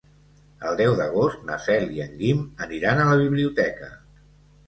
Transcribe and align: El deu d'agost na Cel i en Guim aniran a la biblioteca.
El 0.67 0.77
deu 0.77 0.93
d'agost 1.01 1.43
na 1.49 1.57
Cel 1.65 1.85
i 1.97 2.01
en 2.07 2.17
Guim 2.21 2.41
aniran 2.67 3.01
a 3.03 3.07
la 3.11 3.19
biblioteca. 3.21 3.91